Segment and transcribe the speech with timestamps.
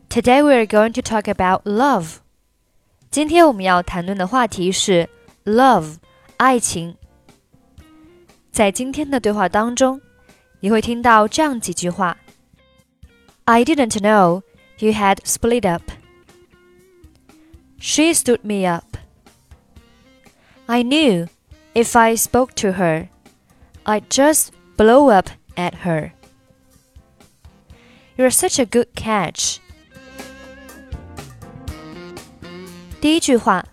[0.09, 2.17] today we are going to talk about love.
[3.09, 5.09] 今天我们要谈论的话题是
[5.45, 5.95] love，
[6.37, 6.95] 爱情。
[8.51, 10.01] 在今天的对话当中，
[10.59, 12.17] 你会听到这样几句话：
[13.45, 14.41] I didn't know
[14.79, 15.83] you had split up.
[17.79, 18.97] She stood me up.
[20.67, 21.27] I knew
[21.73, 23.09] if I spoke to her,
[23.85, 26.11] I'd just blow up at her.
[28.17, 29.59] You're such a good catch.
[33.01, 33.65] 第一句话，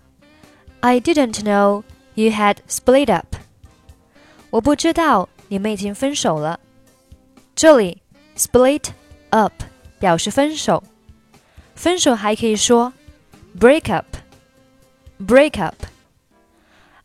[0.79, 1.83] I didn't know
[2.15, 3.35] you had split up。
[4.49, 6.59] 我不知道你们已经分手了。
[7.53, 8.01] 这里
[8.37, 8.91] split
[9.31, 9.51] up
[9.99, 10.81] 表示分手，
[11.75, 12.93] 分手还可以说
[13.57, 15.75] break up。break up.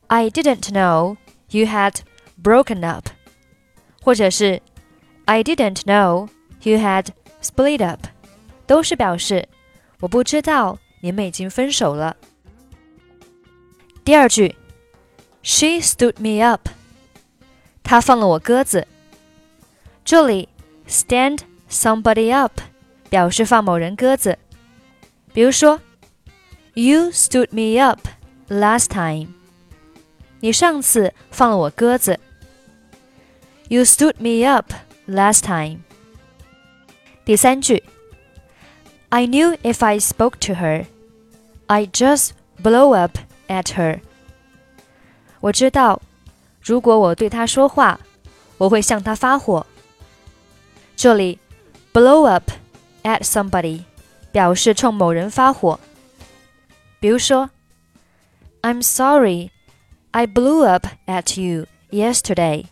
[0.08, 1.16] I didn't know
[1.48, 2.00] you had
[2.42, 3.08] broken up，
[4.02, 4.60] 或者是
[5.24, 6.28] I didn't know
[6.62, 7.06] you had
[7.42, 8.06] split up，
[8.66, 9.48] 都是表示
[10.00, 12.14] 我不知道你们已经分手了。
[14.04, 14.54] 第二句，
[15.42, 16.68] She stood me up，
[17.82, 18.86] 她放了我鸽子。
[20.04, 20.50] 这里
[20.86, 21.38] stand
[21.70, 22.60] somebody up
[23.08, 24.38] 表示放某人鸽子，
[25.32, 25.80] 比如说。
[26.76, 28.08] You stood me up
[28.48, 29.28] last time.
[30.40, 32.18] 你上次放了我鸽子。
[33.68, 34.72] You stood me up
[35.06, 35.80] last time.
[37.24, 37.82] 第三句，
[39.10, 40.86] I knew if I spoke to her,
[41.68, 42.30] I'd just
[42.62, 44.00] blow up at her.
[45.40, 46.00] 我知道，
[46.62, 48.00] 如果我对她说话，
[48.58, 49.66] 我会向她发火。
[50.96, 51.38] 这里，
[51.92, 52.50] blow up
[53.04, 53.82] at somebody
[54.32, 55.78] 表示冲某人发火。
[57.00, 57.50] 比如说，
[58.62, 59.50] I'm sorry,
[60.12, 62.66] I blew up at you yesterday。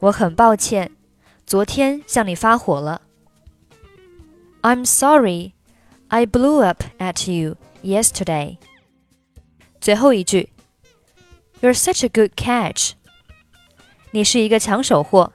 [0.00, 0.92] 我很抱歉，
[1.46, 3.02] 昨天向你发火了。
[4.62, 5.52] I'm sorry,
[6.08, 8.58] I blew up at you yesterday。
[9.80, 10.50] 最后一句，
[11.60, 12.92] You're such a good catch。
[14.10, 15.32] 你是一个抢手货。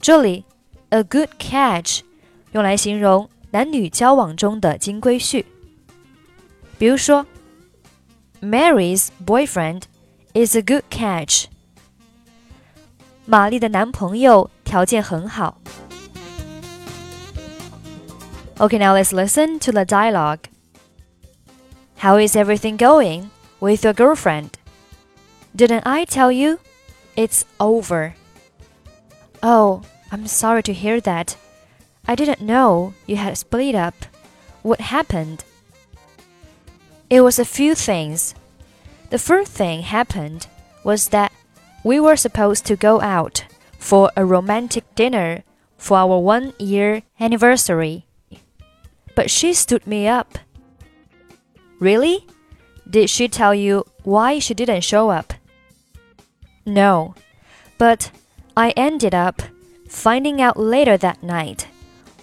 [0.00, 0.44] 这里，
[0.90, 2.02] a good catch
[2.52, 5.44] 用来形容男女交往中的金龟婿。
[6.78, 7.26] 比如说，
[8.40, 9.82] Mary's boyfriend
[10.34, 11.44] is a good catch。
[13.26, 15.60] 玛丽的男朋友条件很好。
[18.56, 20.40] Okay, now let's listen to the dialogue.
[21.98, 24.50] How is everything going with your girlfriend?
[25.54, 26.58] Didn't I tell you?
[27.16, 28.14] It's over.
[29.42, 31.36] Oh, I'm sorry to hear that.
[32.06, 33.94] I didn't know you had split up.
[34.62, 35.44] What happened?
[37.09, 38.33] It was a few things.
[39.11, 40.47] The first thing happened
[40.83, 41.31] was that
[41.83, 43.45] we were supposed to go out
[43.77, 45.43] for a romantic dinner
[45.77, 48.05] for our one year anniversary.
[49.13, 50.39] But she stood me up.
[51.79, 52.25] Really?
[52.89, 55.33] Did she tell you why she didn't show up?
[56.65, 57.13] No,
[57.77, 58.09] but
[58.57, 59.43] I ended up
[59.87, 61.67] finding out later that night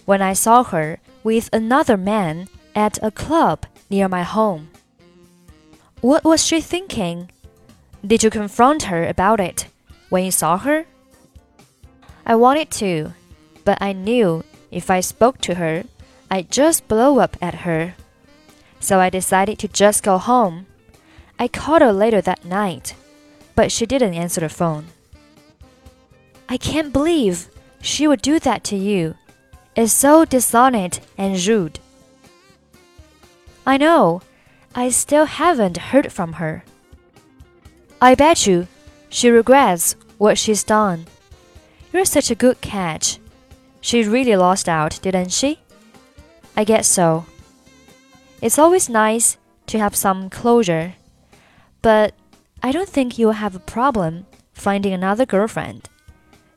[0.04, 4.71] when I saw her with another man at a club near my home.
[6.02, 7.30] What was she thinking?
[8.04, 9.68] Did you confront her about it
[10.08, 10.84] when you saw her?
[12.26, 13.12] I wanted to,
[13.64, 14.42] but I knew
[14.72, 15.84] if I spoke to her,
[16.28, 17.94] I'd just blow up at her.
[18.80, 20.66] So I decided to just go home.
[21.38, 22.96] I called her later that night,
[23.54, 24.86] but she didn't answer the phone.
[26.48, 27.46] I can't believe
[27.80, 29.14] she would do that to you.
[29.76, 31.78] It's so dishonest and rude.
[33.64, 34.20] I know,
[34.74, 36.64] I still haven't heard from her.
[38.00, 38.66] I bet you
[39.10, 41.06] she regrets what she's done.
[41.92, 43.18] You're such a good catch.
[43.82, 45.58] She really lost out, didn't she?
[46.56, 47.26] I guess so.
[48.40, 49.36] It's always nice
[49.66, 50.94] to have some closure,
[51.82, 52.14] but
[52.62, 55.88] I don't think you'll have a problem finding another girlfriend.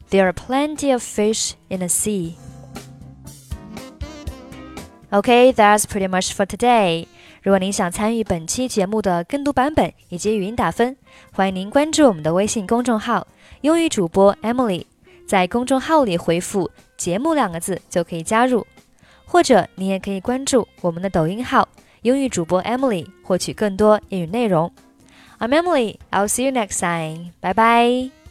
[0.09, 2.37] There are plenty of fish in the sea.
[5.11, 7.07] Okay, that's pretty much for today.
[7.45, 10.97] 如果您想参与本期节目的跟读版本以及语音打分，
[11.31, 13.27] 欢迎您关注我们的微信公众号
[13.61, 14.83] “英语主播 Emily”。
[15.27, 18.65] 在公众号里回复“节目”两个字就可以加入，
[19.27, 21.69] 或者您也可以关注我们的抖音号
[22.01, 24.71] “英语主播 Emily”，获取更多英语内容。
[25.37, 27.29] I'm Emily, I'll see you next time.
[27.39, 28.24] 拜拜。